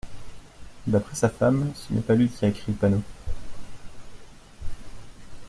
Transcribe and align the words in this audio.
D’après 0.87 1.13
sa 1.13 1.29
femme, 1.29 1.71
ce 1.75 1.93
n’est 1.93 2.01
pas 2.01 2.15
lui 2.15 2.27
qui 2.27 2.43
a 2.43 2.47
écrit 2.47 2.71
le 2.71 2.77
panneau 2.79 3.03